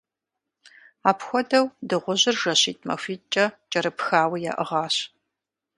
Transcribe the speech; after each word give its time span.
Апхуэдэу 1.09 1.65
дыгъужьыр 1.87 2.35
жэщитӏ-махуитӏкӏэ 2.41 3.45
кӏэрыпхауэ 3.71 4.37
яӏыгъащ. 4.51 4.95